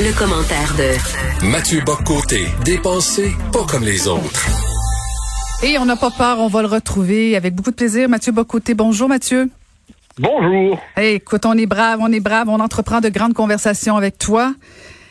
Le, 0.00 0.16
commentaire 0.16 0.74
de 0.76 1.46
Mathieu 1.50 1.80
Boccoté, 1.84 2.46
dépensé 2.64 3.32
pas 3.52 3.64
comme 3.64 3.82
les 3.82 4.06
autres. 4.06 4.46
Et 5.64 5.76
on 5.78 5.84
n'a 5.84 5.96
pas 5.96 6.10
peur, 6.10 6.38
on 6.38 6.46
va 6.46 6.62
le 6.62 6.68
retrouver 6.68 7.34
avec 7.36 7.54
beaucoup 7.54 7.72
de 7.72 7.76
plaisir. 7.76 8.08
Mathieu 8.08 8.30
Bocoté, 8.30 8.74
bonjour 8.74 9.08
Mathieu. 9.08 9.48
Bonjour. 10.18 10.80
Hey, 10.96 11.16
écoute, 11.16 11.46
on 11.46 11.54
est 11.54 11.66
brave, 11.66 11.98
on 12.00 12.12
est 12.12 12.20
brave, 12.20 12.48
on 12.48 12.60
entreprend 12.60 13.00
de 13.00 13.08
grandes 13.08 13.34
conversations 13.34 13.96
avec 13.96 14.18
toi. 14.18 14.54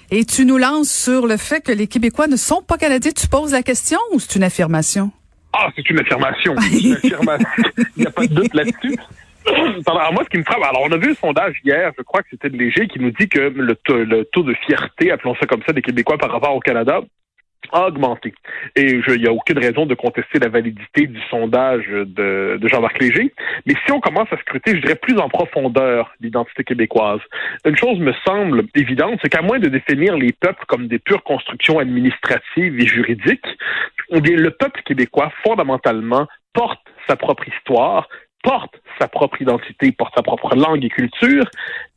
Et 0.10 0.24
tu 0.24 0.46
nous 0.46 0.58
lances 0.58 0.90
sur 0.90 1.28
le 1.28 1.36
fait 1.36 1.60
que 1.60 1.74
les 1.74 1.88
Québécois 1.88 2.28
ne 2.28 2.38
sont 2.38 2.62
pas 2.62 2.78
Canadiens. 2.78 3.12
Tu 3.12 3.28
poses 3.28 3.52
la 3.52 3.64
question 3.64 4.00
ou 4.14 4.22
c'est 4.22 4.36
une 4.36 4.44
affirmation? 4.44 5.12
Ah, 5.52 5.68
c'est 5.76 5.90
une 5.90 6.00
affirmation. 6.00 6.56
Une 6.72 6.94
affirmation. 6.94 7.48
Il 7.98 8.02
n'y 8.02 8.08
a 8.08 8.12
pas 8.12 8.26
de 8.28 8.34
doute 8.34 8.54
là-dessus. 8.54 8.98
Alors 9.88 10.14
moi, 10.14 10.24
ce 10.24 10.30
qui 10.30 10.38
me 10.38 10.44
frappe, 10.44 10.64
alors 10.64 10.84
on 10.84 10.92
a 10.92 10.98
vu 10.98 11.10
le 11.10 11.16
sondage 11.16 11.60
hier, 11.64 11.92
je 11.98 12.04
crois 12.04 12.22
que 12.22 12.30
c'était 12.32 12.50
léger, 12.50 12.88
qui 12.88 13.00
nous 13.00 13.12
dit 13.12 13.30
que 13.30 13.40
le, 13.40 13.76
taux 13.76 14.44
de 14.44 14.54
fierté, 14.66 15.12
appelons 15.12 15.36
ça 15.36 15.46
comme 15.46 15.62
ça, 15.66 15.74
des 15.74 15.82
Québécois 15.82 16.18
par 16.18 16.32
rapport 16.32 16.56
au 16.56 16.60
Canada 16.60 17.02
a 17.72 17.88
augmenté. 17.88 18.34
Et 18.76 19.02
il 19.08 19.22
n'y 19.22 19.28
a 19.28 19.34
aucune 19.34 19.58
raison 19.58 19.86
de 19.86 19.94
contester 19.94 20.40
la 20.40 20.48
validité 20.48 21.08
du 21.08 21.20
sondage 21.30 21.86
de, 21.88 22.58
de 22.62 22.68
Jean-Marc 22.68 23.00
Léger. 23.02 23.34
Mais 23.66 23.74
si 23.86 23.92
on 23.92 24.00
commence 24.00 24.32
à 24.32 24.38
scruter, 24.38 24.76
je 24.76 24.82
dirais 24.82 24.96
plus 24.96 25.18
en 25.18 25.28
profondeur 25.28 26.14
l'identité 26.22 26.64
québécoise, 26.64 27.20
une 27.66 27.76
chose 27.76 28.00
me 28.00 28.14
semble 28.26 28.64
évidente, 28.76 29.20
c'est 29.22 29.30
qu'à 29.30 29.42
moins 29.42 29.60
de 29.60 29.68
définir 29.68 30.16
les 30.16 30.32
peuples 30.32 30.64
comme 30.68 30.88
des 30.88 31.00
pures 31.00 31.24
constructions 31.24 31.80
administratives 31.80 32.80
et 32.80 32.88
juridiques, 32.88 33.48
le 34.12 34.50
peuple 34.50 34.82
québécois, 34.84 35.32
fondamentalement, 35.44 36.28
porte 36.54 36.80
sa 37.08 37.16
propre 37.16 37.48
histoire, 37.48 38.08
porte 38.48 38.80
sa 38.98 39.10
propre 39.10 39.42
identité, 39.42 39.92
porte 39.92 40.16
sa 40.16 40.24
propre 40.24 40.56
langue 40.56 40.86
et 40.86 40.90
culture, 40.90 41.44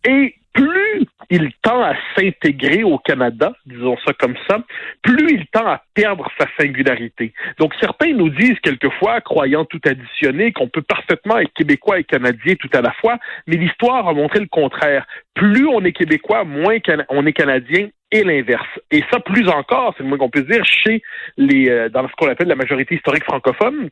et 0.05 0.34
plus 0.53 1.06
il 1.31 1.53
tend 1.62 1.81
à 1.81 1.95
s'intégrer 2.17 2.83
au 2.83 2.98
Canada, 2.98 3.53
disons 3.67 3.97
ça 4.05 4.12
comme 4.15 4.34
ça, 4.48 4.59
plus 5.01 5.28
il 5.31 5.47
tend 5.53 5.65
à 5.65 5.81
perdre 5.95 6.28
sa 6.37 6.47
singularité. 6.59 7.33
Donc 7.61 7.73
certains 7.81 8.12
nous 8.15 8.31
disent 8.31 8.59
quelquefois, 8.65 9.21
croyant 9.21 9.65
tout 9.65 9.81
additionner, 9.87 10.51
qu'on 10.51 10.67
peut 10.67 10.83
parfaitement 10.83 11.39
être 11.39 11.53
québécois 11.53 12.01
et 12.01 12.05
canadien 12.05 12.56
tout 12.56 12.71
à 12.73 12.81
la 12.81 12.91
fois, 12.95 13.19
mais 13.47 13.56
l'histoire 13.56 14.09
a 14.09 14.12
montré 14.12 14.41
le 14.41 14.48
contraire. 14.48 15.06
Plus 15.34 15.69
on 15.69 15.84
est 15.84 15.93
québécois, 15.93 16.43
moins 16.43 16.78
on 17.11 17.27
est 17.27 17.33
canadien 17.33 17.91
et 18.11 18.25
l'inverse. 18.25 18.67
Et 18.91 19.05
ça, 19.12 19.21
plus 19.21 19.48
encore, 19.48 19.95
c'est 19.97 20.03
le 20.03 20.09
moins 20.09 20.19
qu'on 20.19 20.31
peut 20.31 20.43
dire, 20.43 20.65
chez 20.65 21.01
les, 21.37 21.71
euh, 21.71 21.89
dans 21.89 22.09
ce 22.09 22.12
qu'on 22.15 22.28
appelle 22.28 22.48
la 22.48 22.56
majorité 22.56 22.97
historique 22.97 23.23
francophone, 23.23 23.89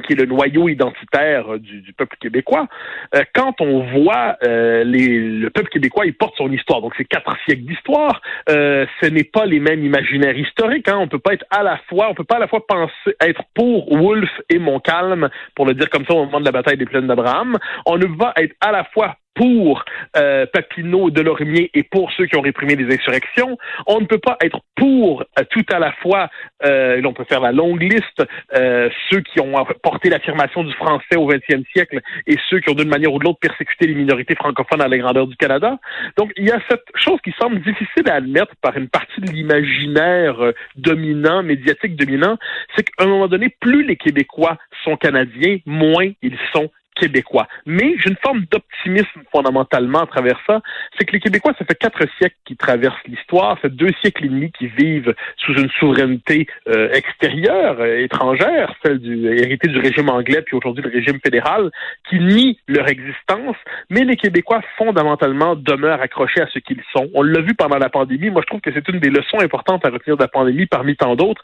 qui 0.00 0.12
est 0.12 0.16
le 0.16 0.26
noyau 0.26 0.68
identitaire 0.68 1.54
euh, 1.54 1.58
du, 1.58 1.92
peuple 1.92 2.16
québécois, 2.20 2.66
euh, 3.14 3.22
quand 3.34 3.60
on 3.60 3.80
voit 3.80 4.36
euh, 4.42 4.84
les, 4.84 5.18
le 5.18 5.50
peuple 5.50 5.68
québécois, 5.68 6.06
il 6.06 6.14
porte 6.14 6.36
son 6.36 6.50
histoire. 6.50 6.80
Donc, 6.80 6.94
c'est 6.96 7.04
quatre 7.04 7.36
siècles 7.44 7.64
d'histoire. 7.64 8.20
ce 8.48 9.06
n'est 9.06 9.24
pas 9.24 9.46
les 9.46 9.60
mêmes 9.60 9.84
imaginaires 9.84 10.36
historiques. 10.36 10.88
Hein. 10.88 10.98
On 10.98 11.08
peut 11.08 11.18
pas 11.18 11.34
être 11.34 11.46
à 11.50 11.62
la 11.62 11.78
fois, 11.88 12.08
on 12.10 12.14
peut 12.14 12.24
pas 12.24 12.36
à 12.36 12.40
la 12.40 12.48
fois 12.48 12.66
penser 12.66 12.92
être 13.20 13.42
pour 13.54 13.94
Wolfe 13.94 14.40
et 14.48 14.58
Montcalm, 14.58 15.28
pour 15.54 15.66
le 15.66 15.74
dire 15.74 15.90
comme 15.90 16.04
ça 16.06 16.14
au 16.14 16.24
moment 16.24 16.40
de 16.40 16.44
la 16.44 16.52
bataille 16.52 16.76
des 16.76 16.86
plaines 16.86 17.06
d'Abraham. 17.06 17.58
On 17.86 17.96
ne 17.96 18.06
va 18.06 18.32
être 18.36 18.54
à 18.60 18.72
la 18.72 18.84
fois 18.84 19.16
pour 19.34 19.84
euh, 20.16 20.46
Papineau, 20.52 21.10
Delormier 21.10 21.70
et 21.74 21.82
pour 21.82 22.10
ceux 22.12 22.26
qui 22.26 22.36
ont 22.36 22.40
réprimé 22.40 22.76
les 22.76 22.94
insurrections. 22.94 23.58
On 23.86 24.00
ne 24.00 24.06
peut 24.06 24.18
pas 24.18 24.36
être 24.42 24.60
pour 24.76 25.22
euh, 25.38 25.44
tout 25.50 25.64
à 25.72 25.78
la 25.78 25.92
fois, 25.92 26.28
euh, 26.64 27.00
on 27.04 27.12
peut 27.12 27.24
faire 27.24 27.40
la 27.40 27.52
longue 27.52 27.82
liste, 27.82 28.22
euh, 28.54 28.88
ceux 29.10 29.20
qui 29.20 29.40
ont 29.40 29.52
porté 29.82 30.08
l'affirmation 30.10 30.64
du 30.64 30.72
français 30.74 31.16
au 31.16 31.26
XXe 31.26 31.68
siècle 31.72 32.00
et 32.26 32.36
ceux 32.48 32.60
qui 32.60 32.70
ont 32.70 32.74
d'une 32.74 32.88
manière 32.88 33.12
ou 33.12 33.18
de 33.18 33.24
l'autre 33.24 33.38
persécuté 33.40 33.86
les 33.86 33.94
minorités 33.94 34.34
francophones 34.34 34.80
à 34.80 34.88
la 34.88 34.98
grandeur 34.98 35.26
du 35.26 35.36
Canada. 35.36 35.78
Donc 36.16 36.32
il 36.36 36.44
y 36.44 36.50
a 36.50 36.60
cette 36.68 36.84
chose 36.94 37.18
qui 37.22 37.32
semble 37.40 37.60
difficile 37.62 38.08
à 38.08 38.14
admettre 38.14 38.54
par 38.60 38.76
une 38.76 38.88
partie 38.88 39.20
de 39.20 39.30
l'imaginaire 39.30 40.40
euh, 40.40 40.52
dominant, 40.76 41.42
médiatique 41.42 41.96
dominant, 41.96 42.36
c'est 42.74 42.84
qu'à 42.84 43.04
un 43.04 43.06
moment 43.06 43.28
donné, 43.28 43.54
plus 43.60 43.84
les 43.84 43.96
Québécois 43.96 44.58
sont 44.84 44.96
canadiens, 44.96 45.58
moins 45.66 46.10
ils 46.22 46.38
sont 46.52 46.70
québécois. 46.94 47.48
Mais 47.66 47.94
j'ai 47.98 48.10
une 48.10 48.16
forme 48.22 48.44
d'optimisme 48.50 49.22
fondamentalement 49.32 50.00
à 50.00 50.06
travers 50.06 50.40
ça. 50.46 50.60
C'est 50.98 51.04
que 51.04 51.12
les 51.12 51.20
Québécois, 51.20 51.52
ça 51.58 51.64
fait 51.64 51.74
quatre 51.74 52.02
siècles 52.18 52.36
qu'ils 52.44 52.56
traversent 52.56 52.94
l'histoire, 53.06 53.56
ça 53.56 53.62
fait 53.62 53.74
deux 53.74 53.90
siècles 54.00 54.26
et 54.26 54.28
demi 54.28 54.52
qu'ils 54.52 54.68
vivent 54.68 55.14
sous 55.36 55.54
une 55.54 55.70
souveraineté 55.78 56.46
euh, 56.68 56.92
extérieure, 56.92 57.76
euh, 57.80 57.98
étrangère, 57.98 58.74
celle 58.84 58.98
du 58.98 59.26
héritée 59.26 59.68
du 59.68 59.78
régime 59.78 60.08
anglais 60.08 60.42
puis 60.42 60.56
aujourd'hui 60.56 60.82
le 60.82 60.90
régime 60.90 61.18
fédéral, 61.22 61.70
qui 62.08 62.18
nie 62.18 62.58
leur 62.68 62.88
existence. 62.88 63.56
Mais 63.90 64.04
les 64.04 64.16
Québécois 64.16 64.60
fondamentalement 64.76 65.56
demeurent 65.56 66.00
accrochés 66.00 66.40
à 66.40 66.46
ce 66.48 66.58
qu'ils 66.58 66.82
sont. 66.92 67.08
On 67.14 67.22
l'a 67.22 67.40
vu 67.40 67.54
pendant 67.54 67.78
la 67.78 67.88
pandémie. 67.88 68.30
Moi, 68.30 68.42
je 68.42 68.46
trouve 68.46 68.60
que 68.60 68.72
c'est 68.72 68.88
une 68.88 69.00
des 69.00 69.10
leçons 69.10 69.40
importantes 69.40 69.84
à 69.84 69.90
retenir 69.90 70.16
de 70.16 70.22
la 70.22 70.28
pandémie, 70.28 70.66
parmi 70.66 70.96
tant 70.96 71.16
d'autres, 71.16 71.42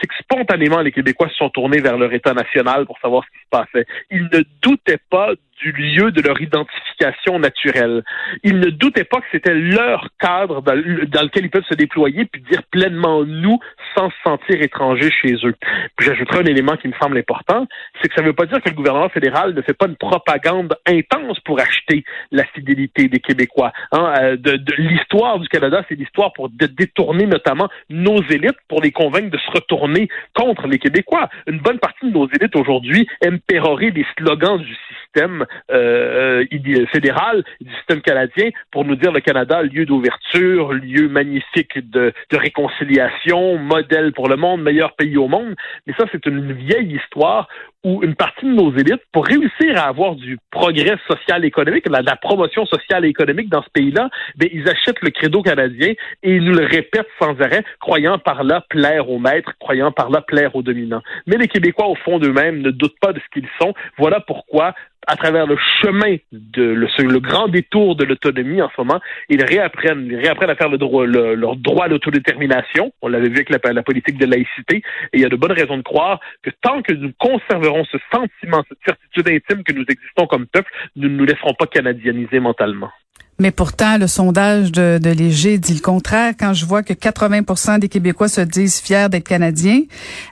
c'est 0.00 0.06
que 0.06 0.14
spontanément 0.16 0.80
les 0.80 0.92
Québécois 0.92 1.28
se 1.28 1.36
sont 1.36 1.50
tournés 1.50 1.80
vers 1.80 1.96
leur 1.96 2.12
État 2.12 2.34
national 2.34 2.86
pour 2.86 2.98
savoir 2.98 3.24
ce 3.24 3.30
qui 3.30 3.44
se 3.44 3.50
passait. 3.50 3.86
Ils 4.10 4.28
ne 4.32 4.42
doutaient 4.62 4.91
pas 4.98 5.34
du 5.62 5.72
lieu 5.72 6.10
de 6.10 6.20
leur 6.20 6.40
identification 6.40 7.38
naturelle. 7.38 8.02
Ils 8.42 8.58
ne 8.58 8.70
doutaient 8.70 9.04
pas 9.04 9.20
que 9.20 9.26
c'était 9.30 9.54
leur 9.54 10.08
cadre 10.18 10.60
dans, 10.62 10.74
lequel 10.74 11.44
ils 11.44 11.50
peuvent 11.50 11.64
se 11.68 11.74
déployer 11.74 12.24
puis 12.24 12.42
dire 12.42 12.62
pleinement 12.70 13.24
nous 13.24 13.58
sans 13.96 14.10
se 14.10 14.16
sentir 14.24 14.60
étrangers 14.60 15.10
chez 15.10 15.34
eux. 15.44 15.54
J'ajouterai 16.00 16.40
un 16.40 16.46
élément 16.46 16.76
qui 16.76 16.88
me 16.88 16.94
semble 17.00 17.18
important, 17.18 17.66
c'est 18.00 18.08
que 18.08 18.14
ça 18.14 18.22
ne 18.22 18.26
veut 18.26 18.32
pas 18.32 18.46
dire 18.46 18.60
que 18.60 18.68
le 18.68 18.74
gouvernement 18.74 19.08
fédéral 19.08 19.54
ne 19.54 19.62
fait 19.62 19.74
pas 19.74 19.86
une 19.86 19.96
propagande 19.96 20.74
intense 20.86 21.38
pour 21.40 21.60
acheter 21.60 22.04
la 22.30 22.44
fidélité 22.44 23.08
des 23.08 23.20
Québécois. 23.20 23.72
Hein. 23.92 24.14
Euh, 24.20 24.36
l'histoire 24.78 25.38
du 25.38 25.48
Canada, 25.48 25.84
c'est 25.88 25.94
l'histoire 25.94 26.32
pour 26.32 26.48
détourner 26.50 27.26
notamment 27.26 27.68
nos 27.90 28.22
élites 28.22 28.58
pour 28.68 28.80
les 28.80 28.92
convaincre 28.92 29.30
de 29.30 29.38
se 29.38 29.50
retourner 29.50 30.08
contre 30.34 30.66
les 30.66 30.78
Québécois. 30.78 31.28
Une 31.46 31.58
bonne 31.58 31.78
partie 31.78 32.06
de 32.06 32.12
nos 32.12 32.28
élites 32.28 32.56
aujourd'hui 32.56 33.06
aiment 33.20 33.40
pérorer 33.40 33.90
des 33.90 34.06
slogans 34.16 34.58
du 34.58 34.74
système 34.88 35.44
euh, 35.70 36.44
euh 36.52 36.86
fédéral, 36.92 37.44
du 37.60 37.72
système 37.76 38.00
canadien, 38.00 38.50
pour 38.70 38.84
nous 38.84 38.96
dire 38.96 39.12
le 39.12 39.20
Canada, 39.20 39.62
lieu 39.62 39.86
d'ouverture, 39.86 40.72
lieu 40.72 41.08
magnifique 41.08 41.78
de, 41.90 42.12
de 42.30 42.36
réconciliation, 42.36 43.58
modèle 43.58 44.12
pour 44.12 44.28
le 44.28 44.36
monde, 44.36 44.62
meilleur 44.62 44.94
pays 44.94 45.16
au 45.16 45.28
monde. 45.28 45.54
Mais 45.86 45.94
ça, 45.98 46.04
c'est 46.12 46.24
une 46.26 46.52
vieille 46.52 46.96
histoire 46.96 47.48
où 47.84 48.02
une 48.02 48.14
partie 48.14 48.46
de 48.46 48.52
nos 48.52 48.72
élites, 48.76 49.02
pour 49.12 49.26
réussir 49.26 49.76
à 49.76 49.88
avoir 49.88 50.14
du 50.14 50.38
progrès 50.50 50.96
social 51.08 51.44
et 51.44 51.48
économique, 51.48 51.88
la, 51.88 52.00
la 52.00 52.16
promotion 52.16 52.64
sociale 52.66 53.04
et 53.04 53.08
économique 53.08 53.48
dans 53.48 53.62
ce 53.62 53.70
pays-là, 53.70 54.08
ben, 54.36 54.48
ils 54.52 54.68
achètent 54.68 55.02
le 55.02 55.10
credo 55.10 55.42
canadien 55.42 55.94
et 56.22 56.36
ils 56.36 56.44
nous 56.44 56.54
le 56.54 56.64
répètent 56.64 57.08
sans 57.20 57.40
arrêt, 57.40 57.64
croyant 57.80 58.18
par 58.18 58.44
là 58.44 58.64
plaire 58.68 59.10
aux 59.10 59.18
maîtres, 59.18 59.52
croyant 59.58 59.90
par 59.90 60.10
là 60.10 60.20
plaire 60.20 60.54
aux 60.54 60.62
dominants. 60.62 61.02
Mais 61.26 61.36
les 61.36 61.48
Québécois, 61.48 61.88
au 61.88 61.96
fond 61.96 62.18
d'eux-mêmes, 62.18 62.60
ne 62.62 62.70
doutent 62.70 62.98
pas 63.00 63.12
de 63.12 63.18
ce 63.18 63.40
qu'ils 63.40 63.48
sont. 63.60 63.74
Voilà 63.98 64.20
pourquoi 64.20 64.74
à 65.06 65.16
travers 65.16 65.46
le 65.46 65.56
chemin 65.82 66.16
de 66.32 66.62
le, 66.62 66.86
le 66.98 67.20
grand 67.20 67.48
détour 67.48 67.96
de 67.96 68.04
l'autonomie 68.04 68.62
en 68.62 68.70
ce 68.70 68.80
moment, 68.80 69.00
ils 69.28 69.42
réapprennent, 69.42 70.06
ils 70.06 70.16
réapprennent 70.16 70.50
à 70.50 70.54
faire 70.54 70.68
le 70.68 70.78
droit, 70.78 71.06
leur 71.06 71.56
droit 71.56 71.86
à 71.86 71.88
l'autodétermination. 71.88 72.92
On 73.02 73.08
l'avait 73.08 73.28
vu 73.28 73.44
avec 73.44 73.50
la, 73.50 73.72
la, 73.72 73.82
politique 73.82 74.18
de 74.18 74.26
laïcité. 74.26 74.76
Et 75.12 75.18
il 75.18 75.20
y 75.20 75.24
a 75.24 75.28
de 75.28 75.36
bonnes 75.36 75.52
raisons 75.52 75.76
de 75.76 75.82
croire 75.82 76.20
que 76.42 76.50
tant 76.60 76.82
que 76.82 76.92
nous 76.92 77.12
conserverons 77.18 77.84
ce 77.86 77.98
sentiment, 78.12 78.64
cette 78.68 78.78
certitude 78.86 79.28
intime 79.28 79.64
que 79.64 79.72
nous 79.72 79.84
existons 79.88 80.26
comme 80.26 80.46
peuple, 80.46 80.70
nous 80.96 81.08
ne 81.08 81.16
nous 81.16 81.24
laisserons 81.24 81.54
pas 81.54 81.66
canadianiser 81.66 82.40
mentalement. 82.40 82.90
Mais 83.42 83.50
pourtant, 83.50 83.98
le 83.98 84.06
sondage 84.06 84.70
de, 84.70 85.00
de 85.02 85.10
Léger 85.10 85.58
dit 85.58 85.74
le 85.74 85.80
contraire. 85.80 86.34
Quand 86.38 86.54
je 86.54 86.64
vois 86.64 86.84
que 86.84 86.92
80% 86.92 87.80
des 87.80 87.88
Québécois 87.88 88.28
se 88.28 88.40
disent 88.40 88.80
fiers 88.80 89.08
d'être 89.10 89.26
Canadiens, 89.26 89.80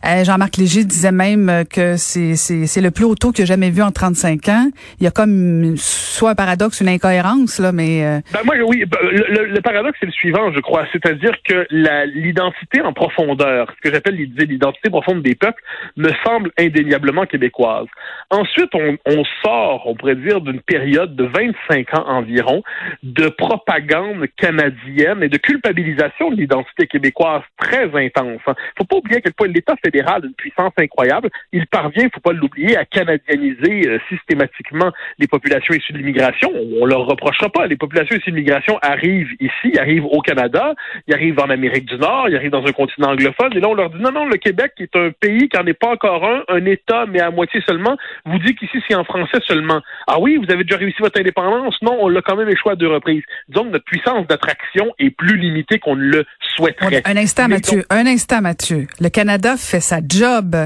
euh, 0.06 0.22
Jean-Marc 0.22 0.58
Léger 0.58 0.84
disait 0.84 1.10
même 1.10 1.64
que 1.68 1.96
c'est, 1.96 2.36
le 2.80 2.90
plus 2.92 3.04
haut 3.04 3.16
taux 3.16 3.32
qu'il 3.32 3.42
a 3.42 3.46
jamais 3.46 3.70
vu 3.70 3.82
en 3.82 3.90
35 3.90 4.48
ans. 4.48 4.70
Il 5.00 5.04
y 5.04 5.06
a 5.08 5.10
comme 5.10 5.74
soit 5.76 6.30
un 6.30 6.34
paradoxe, 6.36 6.82
une 6.82 6.88
incohérence, 6.88 7.58
là, 7.58 7.72
mais... 7.72 8.04
Euh, 8.04 8.20
ben 8.32 8.42
moi, 8.44 8.54
oui, 8.64 8.84
ben, 8.86 8.98
le, 9.02 9.60
paradoxe, 9.60 9.98
c'est 9.98 10.06
le 10.06 10.12
suivant, 10.12 10.52
je 10.52 10.60
crois. 10.60 10.86
C'est-à-dire 10.92 11.32
que 11.42 11.66
l'identité 12.14 12.80
en 12.80 12.92
profondeur, 12.92 13.72
ce 13.76 13.88
que 13.88 13.92
j'appelle 13.92 14.14
l'identité 14.14 14.88
profonde 14.88 15.24
des 15.24 15.34
peuples, 15.34 15.60
me 15.96 16.12
semble 16.24 16.52
indéniablement 16.56 17.26
québécoise. 17.26 17.88
Ensuite, 18.30 18.70
on, 18.74 18.96
on 19.06 19.24
sort, 19.42 19.82
on 19.86 19.96
pourrait 19.96 20.14
dire, 20.14 20.40
d'une 20.40 20.60
période 20.60 21.16
de 21.16 21.24
25 21.24 21.98
ans 21.98 22.04
environ 22.06 22.62
de 23.02 23.28
propagande 23.28 24.26
canadienne 24.36 25.22
et 25.22 25.28
de 25.28 25.38
culpabilisation 25.38 26.30
de 26.30 26.36
l'identité 26.36 26.86
québécoise 26.86 27.42
très 27.58 27.84
intense. 27.94 28.40
Il 28.46 28.78
faut 28.78 28.84
pas 28.84 28.96
oublier 28.96 29.18
à 29.18 29.20
quel 29.20 29.32
point 29.32 29.48
l'État 29.48 29.74
fédéral, 29.82 30.22
une 30.24 30.34
puissance 30.34 30.72
incroyable, 30.78 31.30
il 31.52 31.66
parvient, 31.66 32.08
faut 32.12 32.20
pas 32.20 32.32
l'oublier, 32.32 32.76
à 32.76 32.84
canadianiser 32.84 33.88
euh, 33.88 33.98
systématiquement 34.08 34.90
les 35.18 35.26
populations 35.26 35.74
issues 35.74 35.92
de 35.92 35.98
l'immigration. 35.98 36.50
On, 36.80 36.86
leur 36.90 37.06
reprochera 37.06 37.48
pas. 37.48 37.66
Les 37.66 37.76
populations 37.76 38.16
issues 38.16 38.30
de 38.30 38.36
l'immigration 38.36 38.78
arrivent 38.82 39.32
ici, 39.38 39.78
arrivent 39.78 40.06
au 40.06 40.20
Canada, 40.20 40.74
ils 41.06 41.14
arrivent 41.14 41.38
en 41.38 41.50
Amérique 41.50 41.86
du 41.86 41.96
Nord, 41.96 42.28
ils 42.28 42.36
arrivent 42.36 42.50
dans 42.50 42.66
un 42.66 42.72
continent 42.72 43.10
anglophone, 43.10 43.52
et 43.56 43.60
là 43.60 43.68
on 43.68 43.74
leur 43.74 43.90
dit 43.90 44.00
non, 44.00 44.12
non, 44.12 44.26
le 44.26 44.36
Québec 44.36 44.72
est 44.78 44.94
un 44.96 45.10
pays 45.10 45.48
qui 45.48 45.56
n'en 45.56 45.66
est 45.66 45.74
pas 45.74 45.90
encore 45.90 46.24
un, 46.24 46.42
un 46.48 46.64
État, 46.66 47.06
mais 47.06 47.20
à 47.20 47.30
moitié 47.30 47.62
seulement. 47.66 47.96
Vous 48.26 48.38
dites 48.38 48.58
qu'ici 48.58 48.82
c'est 48.88 48.94
en 48.94 49.04
français 49.04 49.38
seulement. 49.46 49.80
Ah 50.06 50.18
oui, 50.18 50.36
vous 50.36 50.52
avez 50.52 50.64
déjà 50.64 50.76
réussi 50.76 51.00
votre 51.00 51.20
indépendance? 51.20 51.76
Non, 51.82 51.96
on 52.00 52.08
l'a 52.08 52.22
quand 52.22 52.36
même 52.36 52.48
échoué 52.48 52.72
à 52.72 52.76
deux 52.76 52.89
reprises. 52.90 53.22
Donc 53.48 53.70
notre 53.70 53.84
puissance 53.84 54.26
d'attraction 54.26 54.86
est 54.98 55.10
plus 55.10 55.36
limitée 55.36 55.78
qu'on 55.78 55.96
ne 55.96 56.02
le 56.02 56.24
souhaiterait. 56.56 57.02
Un 57.04 57.16
instant, 57.16 57.48
Mathieu. 57.48 57.84
Un 57.90 58.06
instant, 58.06 58.40
Mathieu. 58.40 58.86
Le 59.00 59.08
Canada 59.08 59.56
fait 59.56 59.80
sa 59.80 60.00
job. 60.06 60.56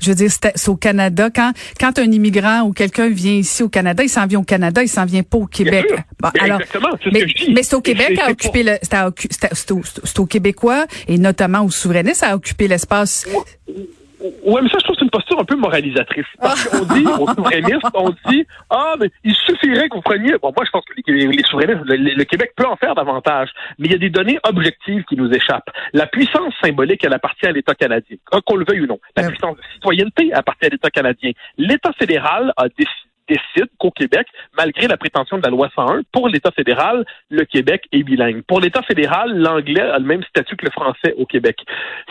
Je 0.00 0.10
veux 0.10 0.14
dire, 0.14 0.30
c'est 0.30 0.68
au 0.68 0.76
Canada. 0.76 1.28
Quand, 1.34 1.52
quand 1.78 1.98
un 1.98 2.10
immigrant 2.10 2.62
ou 2.62 2.72
quelqu'un 2.72 3.08
vient 3.08 3.32
ici 3.32 3.62
au 3.62 3.68
Canada, 3.68 4.02
il 4.02 4.08
s'en 4.08 4.26
vient 4.26 4.40
au 4.40 4.44
Canada, 4.44 4.82
il 4.82 4.88
s'en 4.88 5.04
vient 5.04 5.22
pas 5.22 5.38
au 5.38 5.46
Québec. 5.46 5.86
alors, 6.40 6.60
exactement, 6.60 6.90
c'est 7.02 7.12
mais, 7.12 7.20
ce 7.20 7.24
que 7.24 7.30
je 7.30 7.44
dis. 7.44 7.52
Mais 7.54 7.62
c'est 7.62 7.76
au 7.76 7.80
Québec 7.80 8.18
à 8.22 8.30
occuper 8.30 8.62
le, 8.62 8.72
c'est 8.82 9.70
au, 9.72 9.82
au, 10.18 10.26
Québécois 10.26 10.86
et 11.08 11.18
notamment 11.18 11.64
aux 11.64 11.70
souverainistes 11.70 12.22
à 12.22 12.34
occuper 12.34 12.68
l'espace. 12.68 13.26
Oui, 14.20 14.60
mais 14.62 14.68
ça, 14.68 14.76
je 14.78 14.84
trouve 14.84 14.96
une 15.10 15.18
posture 15.18 15.40
un 15.40 15.44
peu 15.44 15.56
moralisatrice. 15.56 16.26
Parce 16.40 16.68
qu'on 16.68 16.84
dit 16.94 17.04
aux 17.06 17.26
souverainistes, 17.26 17.86
on 17.94 18.10
dit 18.28 18.46
Ah, 18.70 18.94
mais 18.98 19.10
il 19.24 19.34
suffirait 19.34 19.88
que 19.88 19.96
vous 19.96 20.02
preniez. 20.02 20.34
Bon, 20.40 20.52
moi, 20.54 20.64
je 20.64 20.70
pense 20.70 20.84
que 20.84 21.10
les, 21.10 21.26
les 21.26 21.42
souverainistes, 21.44 21.84
le, 21.86 22.24
Québec 22.24 22.52
peut 22.56 22.66
en 22.66 22.76
faire 22.76 22.94
davantage, 22.94 23.50
mais 23.78 23.88
il 23.88 23.92
y 23.92 23.94
a 23.94 23.98
des 23.98 24.10
données 24.10 24.38
objectives 24.44 25.04
qui 25.04 25.16
nous 25.16 25.30
échappent. 25.30 25.70
La 25.92 26.06
puissance 26.06 26.54
symbolique, 26.62 27.04
elle 27.04 27.14
appartient 27.14 27.46
à 27.46 27.52
l'État 27.52 27.74
canadien, 27.74 28.16
qu'on 28.46 28.56
le 28.56 28.64
veuille 28.64 28.82
ou 28.82 28.86
non. 28.86 29.00
La 29.16 29.28
puissance 29.28 29.56
de 29.56 29.62
citoyenneté 29.74 30.32
appartient 30.32 30.66
à 30.66 30.70
l'État 30.70 30.90
canadien. 30.90 31.32
L'État 31.58 31.92
fédéral 31.98 32.52
a 32.56 32.68
décidé 32.68 33.09
décide 33.30 33.70
qu'au 33.78 33.90
Québec, 33.90 34.26
malgré 34.56 34.88
la 34.88 34.96
prétention 34.96 35.38
de 35.38 35.42
la 35.42 35.50
loi 35.50 35.70
101, 35.74 36.02
pour 36.12 36.28
l'État 36.28 36.50
fédéral, 36.50 37.04
le 37.30 37.44
Québec 37.44 37.84
est 37.92 38.02
bilingue. 38.02 38.42
Pour 38.42 38.60
l'État 38.60 38.82
fédéral, 38.82 39.38
l'anglais 39.38 39.80
a 39.80 39.98
le 39.98 40.04
même 40.04 40.22
statut 40.24 40.56
que 40.56 40.66
le 40.66 40.72
français 40.72 41.14
au 41.16 41.26
Québec. 41.26 41.58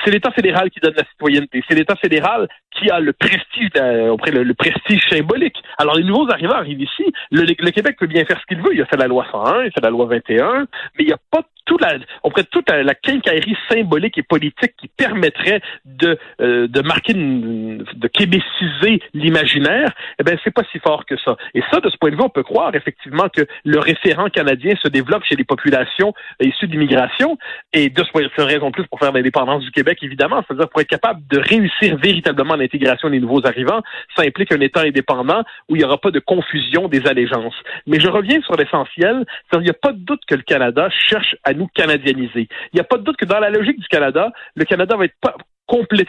C'est 0.03 0.11
l'État 0.11 0.31
fédéral 0.31 0.69
qui 0.69 0.79
donne 0.79 0.95
la 0.95 1.03
citoyenneté. 1.05 1.63
C'est 1.67 1.75
l'État 1.75 1.95
fédéral 1.95 2.47
qui 2.71 2.89
a 2.89 2.99
le 2.99 3.13
prestige, 3.13 3.69
auprès 4.09 4.31
le, 4.31 4.53
prestige 4.53 5.07
symbolique. 5.09 5.57
Alors, 5.77 5.95
les 5.95 6.03
nouveaux 6.03 6.29
arrivants 6.31 6.55
arrivent 6.55 6.81
ici. 6.81 7.05
Le, 7.31 7.43
le 7.43 7.71
Québec 7.71 7.97
peut 7.99 8.07
bien 8.07 8.25
faire 8.25 8.39
ce 8.39 8.45
qu'il 8.45 8.61
veut. 8.61 8.73
Il 8.73 8.81
a 8.81 8.85
fait 8.85 8.97
la 8.97 9.07
loi 9.07 9.25
101, 9.31 9.63
il 9.63 9.67
a 9.67 9.71
fait 9.71 9.81
la 9.83 9.89
loi 9.89 10.05
21, 10.05 10.67
mais 10.97 11.03
il 11.03 11.07
n'y 11.07 11.13
a 11.13 11.19
pas 11.31 11.43
toute 11.69 11.81
la, 11.81 11.97
auprès 12.23 12.41
de 12.41 12.47
toute 12.47 12.69
la, 12.69 12.95
quincaillerie 12.95 13.55
symbolique 13.71 14.17
et 14.17 14.23
politique 14.23 14.73
qui 14.77 14.87
permettrait 14.87 15.61
de, 15.85 16.17
euh, 16.41 16.67
de 16.67 16.81
marquer, 16.81 17.13
de 17.13 18.07
québéciser 18.07 19.01
l'imaginaire, 19.13 19.93
eh 20.19 20.23
ben 20.23 20.37
c'est 20.43 20.51
pas 20.51 20.63
si 20.71 20.79
fort 20.79 21.05
Et 21.53 21.63
ça, 21.71 21.79
de 21.79 21.89
ce 21.89 21.97
point 21.97 22.11
de 22.11 22.15
vue, 22.15 22.21
on 22.21 22.29
peut 22.29 22.43
croire 22.43 22.73
effectivement 22.75 23.29
que 23.29 23.45
le 23.65 23.79
référent 23.79 24.29
canadien 24.29 24.75
se 24.81 24.87
développe 24.87 25.23
chez 25.23 25.35
les 25.35 25.43
populations 25.43 26.13
issues 26.41 26.67
d'immigration. 26.67 27.37
Et 27.73 27.89
de 27.89 28.03
ce 28.03 28.11
point 28.11 28.21
de 28.21 28.27
vue, 28.27 28.33
c'est 28.35 28.43
une 28.43 28.49
raison 28.49 28.71
plus 28.71 28.85
pour 28.87 28.99
faire 28.99 29.11
l'indépendance 29.11 29.63
du 29.63 29.71
Québec, 29.71 29.99
évidemment. 30.01 30.43
C'est-à-dire 30.47 30.69
pour 30.69 30.81
être 30.81 30.87
capable 30.87 31.21
de 31.29 31.39
réussir 31.39 31.97
véritablement 31.97 32.55
l'intégration 32.55 33.09
des 33.09 33.19
nouveaux 33.19 33.45
arrivants, 33.45 33.81
ça 34.15 34.23
implique 34.23 34.51
un 34.51 34.59
État 34.59 34.81
indépendant 34.81 35.43
où 35.67 35.75
il 35.75 35.79
n'y 35.79 35.85
aura 35.85 35.97
pas 35.97 36.11
de 36.11 36.19
confusion 36.19 36.87
des 36.87 37.05
allégeances. 37.07 37.55
Mais 37.87 37.99
je 37.99 38.07
reviens 38.07 38.41
sur 38.41 38.55
l'essentiel, 38.55 39.25
il 39.53 39.59
n'y 39.59 39.69
a 39.69 39.73
pas 39.73 39.91
de 39.91 39.99
doute 39.99 40.21
que 40.27 40.35
le 40.35 40.43
Canada 40.43 40.89
cherche 40.89 41.35
à 41.43 41.53
nous 41.53 41.67
canadianiser. 41.67 42.47
Il 42.73 42.75
n'y 42.75 42.79
a 42.79 42.83
pas 42.83 42.97
de 42.97 43.03
doute 43.03 43.17
que 43.17 43.25
dans 43.25 43.39
la 43.39 43.49
logique 43.49 43.79
du 43.79 43.87
Canada, 43.87 44.31
le 44.55 44.65
Canada 44.65 44.95
va 44.95 45.05
être 45.05 45.15
pas 45.21 45.35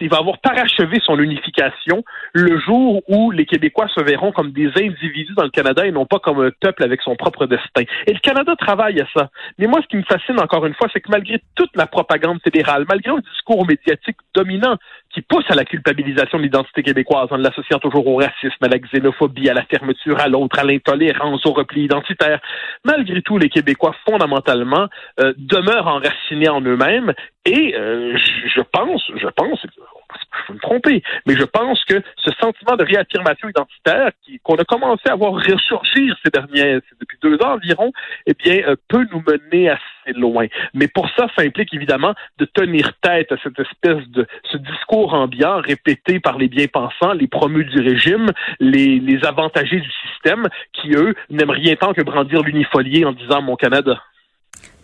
Il 0.01 0.09
va 0.09 0.19
avoir 0.19 0.39
parachevé 0.39 0.99
son 1.05 1.19
unification 1.19 2.03
le 2.33 2.59
jour 2.59 3.03
où 3.09 3.31
les 3.31 3.45
Québécois 3.45 3.89
se 3.95 4.03
verront 4.03 4.33
comme 4.33 4.53
des 4.53 4.69
individus 4.77 5.35
dans 5.35 5.45
le 5.45 5.51
Canada 5.51 5.87
et 5.87 5.93
non 5.93 6.07
pas 6.07 6.19
comme 6.19 6.41
un 6.41 6.51
peuple 6.61 6.85
avec 6.85 7.03
son 7.03 7.17
propre 7.17 7.47
destin. 7.47 7.83
Et 8.07 8.13
le 8.13 8.21
Canada 8.21 8.55
travaille 8.57 9.01
à 9.01 9.07
ça. 9.15 9.31
Mais 9.59 9.67
moi, 9.67 9.81
ce 9.83 9.89
qui 9.89 9.97
me 9.97 10.03
fascine 10.03 10.41
encore 10.41 10.65
une 10.67 10.75
fois, 10.75 10.89
c'est 10.93 11.01
que 11.01 11.11
malgré 11.11 11.41
toute 11.55 11.75
la 11.77 11.87
propagande 11.87 12.41
fédérale, 12.43 12.85
malgré 12.89 13.11
un 13.11 13.19
discours 13.19 13.67
médiatique 13.67 14.17
dominant 14.35 14.77
qui 15.13 15.23
pousse 15.23 15.45
à 15.49 15.55
la 15.55 15.65
culpabilisation 15.65 16.39
de 16.39 16.45
l'identité 16.45 16.83
québécoise 16.83 17.29
en 17.31 17.37
l'associant 17.37 17.79
toujours 17.79 18.07
au 18.07 18.17
racisme, 18.17 18.63
à 18.63 18.69
la 18.69 18.79
xénophobie, 18.79 19.51
à 19.51 19.55
la 19.55 19.65
fermeture 19.65 20.21
à 20.21 20.29
l'autre, 20.29 20.59
à 20.59 20.65
l'intolérance, 20.65 21.45
au 21.47 21.53
repli 21.53 21.85
identitaire, 21.85 22.41
malgré 22.85 23.21
tout, 23.23 23.37
les 23.37 23.49
Québécois 23.49 23.95
fondamentalement 24.09 24.87
euh, 25.21 25.33
demeurent 25.37 25.89
enracinés 25.89 26.49
en 26.49 26.61
eux-mêmes 26.61 27.13
et 27.47 27.75
euh, 27.75 28.17
je 28.55 28.61
pense, 28.61 29.03
je 29.17 29.27
pense, 29.29 29.50
je 29.57 30.53
me 30.53 30.59
tromper, 30.59 31.03
mais 31.27 31.37
je 31.37 31.45
pense 31.45 31.85
que 31.85 32.03
ce 32.17 32.31
sentiment 32.41 32.77
de 32.77 32.85
réaffirmation 32.85 33.49
identitaire 33.49 34.11
qu'on 34.43 34.57
a 34.57 34.65
commencé 34.65 35.09
à 35.09 35.15
voir 35.15 35.35
ressurgir 35.35 36.17
ces 36.25 36.31
derniers, 36.31 36.81
depuis 37.01 37.19
deux 37.23 37.37
ans 37.37 37.55
environ, 37.55 37.93
eh 38.27 38.35
bien, 38.35 38.63
euh, 38.67 38.77
peut 38.89 39.07
nous 39.13 39.23
mener 39.27 39.71
assez 39.71 40.13
loin. 40.15 40.47
Mais 40.75 40.89
pour 40.89 41.09
ça, 41.17 41.27
ça 41.37 41.43
implique 41.43 41.73
évidemment 41.75 42.15
de 42.39 42.45
tenir 42.45 42.93
tête 43.01 43.33
à 43.33 43.37
cette 43.43 43.59
espèce 43.59 44.07
de 44.09 44.27
ce 44.51 44.57
discours 44.57 45.15
ambiant 45.15 45.61
répété 45.61 46.21
par 46.21 46.39
les 46.39 46.49
bien-pensants, 46.49 47.13
les 47.13 47.29
promus 47.29 47.65
du 47.65 47.81
régime, 47.81 48.31
les, 48.59 48.99
les 48.99 49.25
avantagés 49.25 49.81
du 49.81 49.91
système, 50.09 50.49
qui 50.73 50.93
eux 50.95 51.15
n'aiment 51.31 51.51
rien 51.51 51.77
tant 51.77 51.93
que 51.93 52.03
brandir 52.03 52.43
l'unifolier 52.43 53.05
en 53.05 53.13
disant 53.13 53.43
mon 53.43 53.57
Canada. 53.57 54.03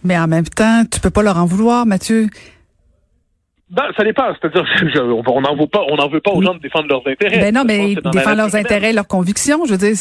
Mais 0.05 0.19
en 0.19 0.29
même 0.29 0.45
temps, 0.45 0.85
tu 0.91 1.01
peux 1.01 1.11
pas 1.11 1.23
leur 1.23 1.39
en 1.39 1.47
vouloir, 1.47 1.87
Mathieu. 1.87 2.27
Ben, 3.69 3.83
ça 3.97 4.05
dépend. 4.05 4.33
C'est-à-dire, 4.41 4.65
on 5.27 5.41
n'en 5.41 5.57
veut 5.57 5.67
pas, 5.67 5.83
on 5.91 5.97
n'en 5.97 6.09
veut 6.09 6.21
pas 6.21 6.31
aux 6.31 6.41
gens 6.41 6.55
de 6.55 6.61
défendre 6.61 6.87
leurs 6.89 7.07
intérêts. 7.07 7.41
Ben 7.41 7.53
non, 7.53 7.65
mais 7.65 7.97
défendre 7.97 8.37
leurs 8.37 8.55
intérêts, 8.55 8.93
leurs 8.93 9.09
convictions, 9.09 9.65
je 9.65 9.73
veux 9.73 9.79
dire. 9.79 9.97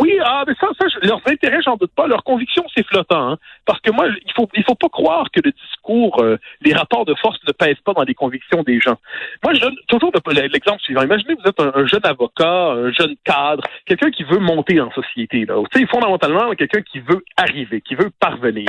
Oui, 0.00 0.18
ah, 0.24 0.42
mais 0.44 0.54
ça, 0.60 0.66
ça, 0.76 0.86
leurs 1.02 1.22
intérêts, 1.26 1.62
j'en 1.64 1.76
doute 1.76 1.92
pas. 1.94 2.08
Leurs 2.08 2.24
convictions, 2.24 2.64
c'est 2.74 2.84
flottant. 2.84 3.30
Hein. 3.30 3.38
Parce 3.64 3.80
que 3.80 3.92
moi, 3.92 4.06
il 4.08 4.32
faut, 4.34 4.48
il 4.56 4.64
faut 4.64 4.74
pas 4.74 4.88
croire 4.88 5.26
que 5.32 5.40
le 5.44 5.52
discours, 5.52 6.20
euh, 6.20 6.36
les 6.62 6.74
rapports 6.74 7.04
de 7.04 7.14
force 7.14 7.38
ne 7.46 7.52
pèsent 7.52 7.80
pas 7.84 7.92
dans 7.92 8.02
les 8.02 8.14
convictions 8.14 8.64
des 8.64 8.80
gens. 8.80 8.96
Moi, 9.44 9.54
je 9.54 9.60
donne 9.60 9.76
toujours 9.86 10.10
l'exemple 10.32 10.80
suivant. 10.80 11.02
Imaginez, 11.02 11.34
vous 11.34 11.48
êtes 11.48 11.60
un, 11.60 11.86
jeune 11.86 12.04
avocat, 12.04 12.72
un 12.72 12.90
jeune 12.90 13.14
cadre, 13.24 13.62
quelqu'un 13.86 14.10
qui 14.10 14.24
veut 14.24 14.38
monter 14.38 14.80
en 14.80 14.90
société. 14.90 15.44
Là. 15.44 15.62
Tu 15.72 15.80
sais, 15.80 15.86
fondamentalement, 15.86 16.50
quelqu'un 16.54 16.82
qui 16.82 16.98
veut 16.98 17.22
arriver, 17.36 17.82
qui 17.82 17.94
veut 17.94 18.10
parvenir. 18.18 18.68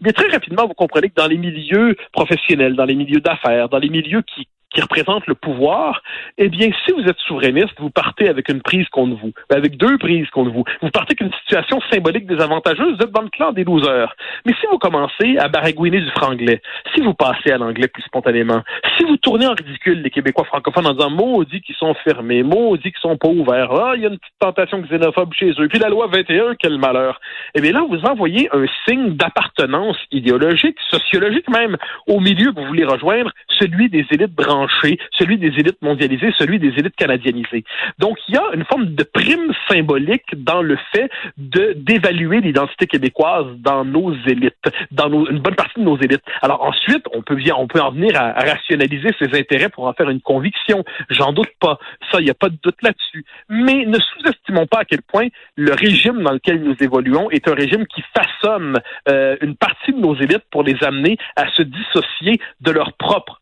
Mais 0.00 0.12
très 0.12 0.28
rapidement, 0.28 0.66
vous 0.66 0.74
comprenez 0.74 1.10
que 1.10 1.14
dans 1.14 1.28
les 1.28 1.38
milieux 1.38 1.94
professionnels, 2.12 2.74
dans 2.74 2.86
les 2.86 2.96
milieux 2.96 3.20
d'affaires 3.20 3.51
dans 3.70 3.78
les 3.78 3.88
milieux 3.88 4.22
qui 4.22 4.48
qui 4.72 4.80
représente 4.80 5.26
le 5.26 5.34
pouvoir, 5.34 6.02
eh 6.38 6.48
bien, 6.48 6.70
si 6.84 6.92
vous 6.92 7.02
êtes 7.02 7.18
souverainiste, 7.26 7.74
vous 7.78 7.90
partez 7.90 8.28
avec 8.28 8.48
une 8.48 8.62
prise 8.62 8.88
contre 8.88 9.16
vous, 9.20 9.32
ben, 9.50 9.56
avec 9.56 9.76
deux 9.76 9.98
prises 9.98 10.28
contre 10.30 10.50
vous. 10.50 10.64
Vous 10.80 10.90
partez 10.90 11.14
avec 11.18 11.20
une 11.20 11.38
situation 11.42 11.80
symbolique 11.92 12.26
désavantageuse, 12.26 12.96
vous 12.96 13.04
êtes 13.04 13.12
dans 13.12 13.22
le 13.22 13.28
clan 13.28 13.52
des 13.52 13.64
losers. 13.64 14.14
Mais 14.46 14.52
si 14.60 14.66
vous 14.70 14.78
commencez 14.78 15.36
à 15.38 15.48
baragouiner 15.48 16.00
du 16.00 16.10
franglais, 16.10 16.62
si 16.94 17.02
vous 17.02 17.14
passez 17.14 17.50
à 17.50 17.58
l'anglais 17.58 17.88
plus 17.88 18.02
spontanément, 18.02 18.62
si 18.96 19.04
vous 19.04 19.16
tournez 19.18 19.46
en 19.46 19.54
ridicule 19.54 20.02
les 20.02 20.10
Québécois 20.10 20.44
francophones 20.44 20.86
en 20.86 20.94
disant 20.94 21.10
maudit 21.10 21.60
qu'ils 21.60 21.76
sont 21.76 21.94
fermés, 22.04 22.42
maudit 22.42 22.92
qu'ils 22.92 23.00
sont 23.00 23.16
pas 23.16 23.28
ouverts, 23.28 23.72
ah, 23.72 23.92
il 23.96 24.02
y 24.02 24.06
a 24.06 24.08
une 24.08 24.18
petite 24.18 24.34
tentation 24.38 24.82
xénophobe 24.82 25.34
chez 25.34 25.50
eux, 25.58 25.68
puis 25.68 25.78
la 25.78 25.88
loi 25.88 26.08
21, 26.12 26.54
quel 26.58 26.78
malheur. 26.78 27.20
Eh 27.54 27.60
bien 27.60 27.72
là, 27.72 27.84
vous 27.88 28.00
envoyez 28.04 28.48
un 28.52 28.64
signe 28.88 29.16
d'appartenance 29.16 29.96
idéologique, 30.10 30.78
sociologique 30.90 31.48
même, 31.50 31.76
au 32.06 32.20
milieu 32.20 32.52
que 32.52 32.60
vous 32.60 32.66
voulez 32.66 32.84
rejoindre, 32.84 33.30
celui 33.58 33.88
des 33.88 34.06
élites 34.10 34.34
branchées 34.34 34.61
celui 34.70 35.38
des 35.38 35.48
élites 35.58 35.80
mondialisées, 35.82 36.32
celui 36.38 36.58
des 36.58 36.68
élites 36.68 36.96
canadianisées. 36.96 37.64
Donc, 37.98 38.18
il 38.28 38.34
y 38.34 38.38
a 38.38 38.44
une 38.54 38.64
forme 38.64 38.94
de 38.94 39.02
prime 39.04 39.52
symbolique 39.68 40.26
dans 40.34 40.62
le 40.62 40.76
fait 40.92 41.10
de 41.36 41.74
d'évaluer 41.76 42.40
l'identité 42.40 42.86
québécoise 42.86 43.46
dans 43.58 43.84
nos 43.84 44.14
élites, 44.26 44.54
dans 44.90 45.08
une 45.26 45.38
bonne 45.38 45.54
partie 45.54 45.80
de 45.80 45.84
nos 45.84 45.98
élites. 45.98 46.22
Alors 46.40 46.62
ensuite, 46.62 47.04
on 47.12 47.22
peut 47.22 47.34
bien, 47.34 47.54
on 47.56 47.66
peut 47.66 47.80
en 47.80 47.90
venir 47.90 48.20
à, 48.20 48.32
rationaliser 48.32 49.10
ses 49.18 49.38
intérêts 49.38 49.68
pour 49.68 49.84
en 49.84 49.92
faire 49.92 50.10
une 50.10 50.20
conviction. 50.20 50.84
J'en 51.10 51.32
doute 51.32 51.52
pas. 51.60 51.78
Ça, 52.10 52.20
il 52.20 52.24
n'y 52.24 52.30
a 52.30 52.34
pas 52.34 52.48
de 52.48 52.58
doute 52.62 52.80
là-dessus. 52.82 53.24
Mais 53.48 53.84
ne 53.86 53.98
sous-estimons 53.98 54.66
pas 54.66 54.80
à 54.80 54.84
quel 54.84 55.02
point 55.02 55.28
le 55.56 55.72
régime 55.72 56.22
dans 56.22 56.32
lequel 56.32 56.62
nous 56.62 56.76
évoluons 56.80 57.30
est 57.30 57.48
un 57.48 57.54
régime 57.54 57.86
qui 57.86 58.02
façonne 58.16 58.80
euh, 59.08 59.36
une 59.40 59.56
partie 59.56 59.92
de 59.92 59.98
nos 59.98 60.14
élites 60.14 60.44
pour 60.50 60.62
les 60.62 60.82
amener 60.82 61.16
à 61.36 61.50
se 61.52 61.62
dissocier 61.62 62.40
de 62.60 62.70
leur 62.70 62.92
propre 62.94 63.41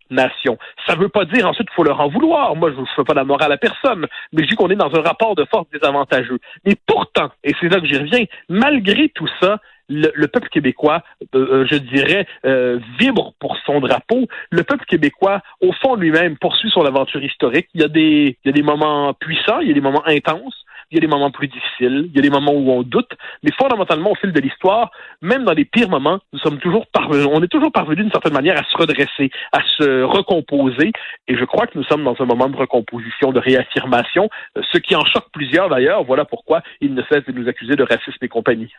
Ça 0.87 0.95
veut 0.97 1.09
pas 1.09 1.25
dire 1.25 1.47
ensuite 1.47 1.69
qu'il 1.69 1.75
faut 1.75 1.85
leur 1.85 2.01
en 2.01 2.09
vouloir. 2.09 2.57
Moi, 2.57 2.73
je 2.75 2.81
ne 2.81 2.87
fais 2.97 3.05
pas 3.05 3.15
la 3.15 3.25
morale 3.25 3.53
à 3.53 3.57
personne, 3.57 4.07
mais 4.33 4.43
je 4.43 4.49
dis 4.49 4.57
qu'on 4.57 4.69
est 4.71 4.77
dans 4.77 4.95
un 4.95 5.03
rapport 5.03 5.35
de 5.35 5.45
force 5.45 5.69
désavantageux. 5.71 6.39
Mais 6.65 6.75
pourtant, 6.87 7.31
et 7.45 7.55
c'est 7.61 7.69
là 7.69 7.81
que 7.81 7.87
j'y 7.87 7.97
reviens, 7.97 8.25
malgré 8.49 9.09
tout 9.11 9.29
ça, 9.41 9.59
le, 9.91 10.27
peuple 10.27 10.49
québécois, 10.49 11.03
euh, 11.35 11.63
euh, 11.63 11.67
je 11.69 11.77
dirais, 11.77 12.27
euh, 12.45 12.79
vibre 12.99 13.35
pour 13.41 13.57
son 13.67 13.81
drapeau. 13.81 14.29
Le 14.51 14.63
peuple 14.63 14.85
québécois, 14.85 15.43
au 15.61 15.73
fond 15.73 15.97
lui-même, 15.97 16.37
poursuit 16.39 16.71
son 16.71 16.85
aventure 16.85 17.23
historique. 17.23 17.69
Il 17.75 17.81
y 17.81 17.85
a 17.85 17.89
des, 17.89 18.39
il 18.45 18.49
y 18.49 18.51
a 18.51 18.53
des 18.53 18.63
moments 18.63 19.13
puissants, 19.15 19.61
il 19.61 19.69
y 19.69 19.71
a 19.71 19.75
des 19.75 19.81
moments 19.81 20.07
intenses, 20.07 20.65
il 20.91 20.97
y 20.97 20.99
a 20.99 21.01
des 21.01 21.07
moments 21.07 21.31
plus 21.31 21.49
difficiles, 21.49 22.09
il 22.09 22.17
y 22.17 22.19
a 22.19 22.23
des 22.23 22.31
moments 22.31 22.53
où 22.53 22.71
on 22.71 22.83
doute, 22.83 23.11
mais 23.43 23.51
fondamentalement, 23.59 24.11
au 24.11 24.15
fil 24.17 24.33
de 24.33 24.41
l'histoire, 24.41 24.91
même 25.23 25.45
dans 25.45 25.53
les 25.53 25.65
pires 25.65 25.89
moments, 25.89 26.19
nous 26.33 26.39
sommes 26.41 26.59
toujours 26.59 26.87
parvenus, 26.89 27.27
on 27.31 27.43
est 27.43 27.49
toujours 27.49 27.73
parvenus 27.73 27.99
d'une 27.99 28.11
certaine 28.11 28.33
manière 28.33 28.59
à 28.59 28.65
se 28.65 28.77
redresser, 28.77 29.31
à 29.53 29.61
se 29.79 30.03
recomposer, 30.03 30.93
et 31.29 31.37
je 31.37 31.45
crois 31.45 31.67
que 31.67 31.79
nous 31.79 31.85
sommes 31.85 32.05
dans 32.05 32.17
un 32.19 32.25
moment 32.25 32.49
de 32.49 32.57
recomposition, 32.57 33.33
de 33.33 33.39
réaffirmation, 33.39 34.29
euh, 34.57 34.63
ce 34.73 34.79
qui 34.79 34.97
en 34.97 35.05
choque 35.05 35.27
plusieurs 35.33 35.69
d'ailleurs, 35.69 36.05
voilà 36.05 36.25
pourquoi 36.25 36.63
ils 36.81 36.95
ne 36.95 37.03
cessent 37.03 37.25
de 37.27 37.33
nous 37.33 37.49
accuser 37.49 37.77
de 37.77 37.85
racisme 37.85 38.19
et 38.23 38.29
compagnie. 38.29 38.73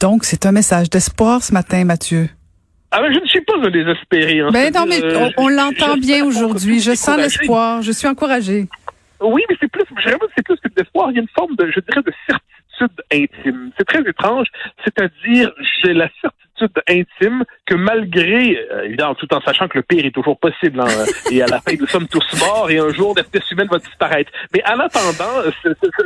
Donc, 0.00 0.24
c'est 0.24 0.46
un 0.46 0.52
message 0.52 0.90
d'espoir 0.90 1.42
ce 1.42 1.52
matin, 1.52 1.84
Mathieu. 1.84 2.28
Ah 2.90 3.00
ben, 3.02 3.12
je 3.12 3.20
ne 3.20 3.26
suis 3.26 3.42
pas 3.42 3.54
un 3.62 3.70
désespéré. 3.70 4.40
Hein. 4.40 4.48
Ben 4.50 4.72
non, 4.72 4.86
mais 4.88 5.02
euh, 5.02 5.28
on, 5.36 5.48
l'entend 5.48 5.96
bien 5.96 6.24
aujourd'hui. 6.24 6.80
Je 6.80 6.94
sens 6.94 7.18
l'espoir. 7.18 7.82
Je 7.82 7.92
suis 7.92 8.08
encouragé. 8.08 8.66
Oui, 9.20 9.42
mais 9.48 9.56
c'est 9.60 9.68
plus, 9.68 9.84
c'est 10.36 10.42
plus 10.44 10.60
que 10.60 10.68
d'espoir. 10.68 11.10
Il 11.10 11.16
y 11.16 11.18
a 11.18 11.22
une 11.22 11.28
forme 11.28 11.56
de, 11.56 11.70
je 11.70 11.80
dirais, 11.80 12.02
de 12.02 12.12
certitude 12.26 13.02
intime. 13.12 13.72
C'est 13.76 13.84
très 13.84 14.08
étrange. 14.08 14.46
C'est-à-dire, 14.84 15.52
j'ai 15.82 15.94
la 15.94 16.08
certitude 16.20 16.47
intime 16.88 17.44
que 17.66 17.74
malgré, 17.74 18.58
euh, 18.70 18.84
évidemment, 18.84 19.14
tout 19.14 19.32
en 19.34 19.40
sachant 19.40 19.68
que 19.68 19.78
le 19.78 19.82
pire 19.82 20.04
est 20.04 20.14
toujours 20.14 20.38
possible, 20.38 20.80
hein, 20.80 20.86
et 21.30 21.42
à 21.42 21.46
la 21.46 21.60
fin, 21.60 21.72
nous 21.78 21.86
sommes 21.86 22.08
tous 22.08 22.26
morts 22.40 22.70
et 22.70 22.78
un 22.78 22.90
jour, 22.90 23.14
l'espèce 23.16 23.50
humaine 23.50 23.68
va 23.70 23.78
disparaître. 23.78 24.30
Mais 24.52 24.62
en 24.66 24.78
attendant 24.78 25.42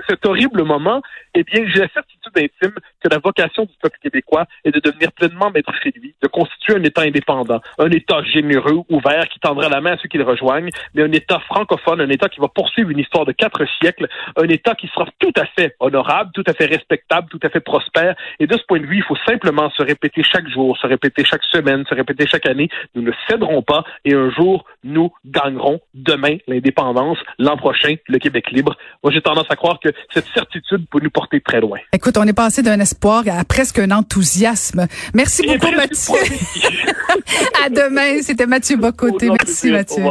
cet 0.08 0.26
horrible 0.26 0.62
moment, 0.64 1.02
eh 1.34 1.44
bien, 1.44 1.64
j'ai 1.66 1.80
la 1.80 1.88
certitude 1.88 2.32
intime 2.36 2.74
que 3.02 3.08
la 3.08 3.18
vocation 3.18 3.64
du 3.64 3.72
peuple 3.80 3.98
québécois 4.02 4.44
est 4.64 4.70
de 4.70 4.80
devenir 4.80 5.12
pleinement 5.12 5.50
maître 5.50 5.72
chez 5.82 5.92
lui, 5.96 6.14
de 6.22 6.28
constituer 6.28 6.74
un 6.74 6.82
État 6.84 7.02
indépendant, 7.02 7.60
un 7.78 7.90
État 7.90 8.22
généreux, 8.22 8.82
ouvert, 8.88 9.28
qui 9.28 9.38
tendra 9.40 9.68
la 9.68 9.80
main 9.80 9.92
à 9.92 9.96
ceux 9.98 10.08
qui 10.08 10.18
le 10.18 10.24
rejoignent, 10.24 10.70
mais 10.94 11.02
un 11.02 11.12
État 11.12 11.40
francophone, 11.40 12.00
un 12.00 12.10
État 12.10 12.28
qui 12.28 12.40
va 12.40 12.48
poursuivre 12.48 12.90
une 12.90 12.98
histoire 12.98 13.24
de 13.24 13.32
quatre 13.32 13.64
siècles, 13.80 14.08
un 14.36 14.48
État 14.48 14.74
qui 14.74 14.88
sera 14.88 15.06
tout 15.18 15.32
à 15.36 15.46
fait 15.46 15.74
honorable, 15.80 16.30
tout 16.34 16.44
à 16.46 16.52
fait 16.52 16.66
respectable, 16.66 17.28
tout 17.30 17.40
à 17.42 17.48
fait 17.48 17.60
prospère. 17.60 18.14
Et 18.38 18.46
de 18.46 18.56
ce 18.56 18.62
point 18.66 18.80
de 18.80 18.86
vue, 18.86 18.96
il 18.96 19.02
faut 19.02 19.16
simplement 19.26 19.70
se 19.70 19.82
répéter 19.82 20.22
chaque 20.22 20.41
jour, 20.48 20.76
se 20.78 20.86
répéter 20.86 21.24
chaque 21.24 21.44
semaine, 21.44 21.84
se 21.88 21.94
répéter 21.94 22.26
chaque 22.26 22.46
année. 22.46 22.68
Nous 22.94 23.02
ne 23.02 23.12
céderons 23.28 23.62
pas 23.62 23.84
et 24.04 24.14
un 24.14 24.30
jour, 24.30 24.64
nous 24.84 25.10
gagnerons 25.24 25.80
demain 25.94 26.36
l'indépendance, 26.46 27.18
l'an 27.38 27.56
prochain, 27.56 27.94
le 28.08 28.18
Québec 28.18 28.50
libre. 28.50 28.76
Moi, 29.02 29.12
j'ai 29.12 29.20
tendance 29.20 29.46
à 29.50 29.56
croire 29.56 29.78
que 29.80 29.88
cette 30.12 30.26
certitude 30.34 30.86
peut 30.90 31.00
nous 31.02 31.10
porter 31.10 31.40
très 31.40 31.60
loin. 31.60 31.78
Écoute, 31.92 32.16
on 32.16 32.24
est 32.24 32.32
passé 32.32 32.62
d'un 32.62 32.80
espoir 32.80 33.24
à 33.28 33.44
presque 33.44 33.78
un 33.78 33.90
enthousiasme. 33.90 34.86
Merci 35.14 35.46
beaucoup, 35.46 35.74
Mathieu. 35.74 36.14
à 37.64 37.68
demain. 37.68 38.22
C'était 38.22 38.46
Mathieu 38.46 38.76
Bocoté. 38.76 39.28
Merci, 39.28 39.70
Mathieu. 39.70 40.02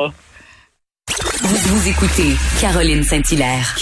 Vous, 1.44 1.76
vous 1.76 1.90
écoutez 1.90 2.36
Caroline 2.60 3.04
Saint-Hilaire. 3.04 3.76